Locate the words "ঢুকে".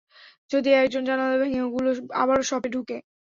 2.73-2.97